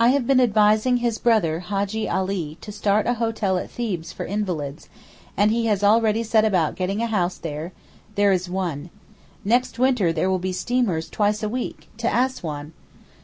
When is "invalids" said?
4.26-4.88